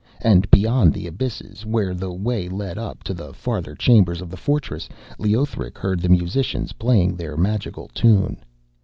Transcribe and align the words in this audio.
And 0.21 0.49
beyond 0.49 0.93
the 0.95 1.05
abysses, 1.05 1.63
where 1.63 1.93
the 1.93 2.11
way 2.11 2.49
led 2.49 2.79
up 2.79 3.03
to 3.03 3.13
the 3.13 3.33
farther 3.35 3.75
chambers 3.75 4.19
of 4.19 4.31
the 4.31 4.35
fortress, 4.35 4.89
Leothric 5.19 5.77
heard 5.77 5.99
the 5.99 6.09
musicians 6.09 6.73
playing 6.73 7.15
their 7.15 7.37
magical 7.37 7.87
tune. 7.93 8.37